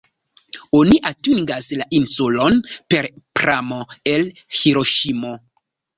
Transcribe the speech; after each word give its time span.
Oni 0.77 0.95
atingas 1.09 1.67
la 1.81 1.85
insulon 1.99 2.57
per 2.95 3.03
pramo 3.41 3.83
el 4.15 4.29
Hiroŝimo. 4.63 5.35